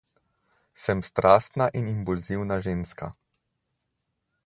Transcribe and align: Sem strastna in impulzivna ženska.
Sem 0.73 1.03
strastna 1.05 1.67
in 1.69 1.85
impulzivna 1.87 2.59
ženska. 2.59 3.13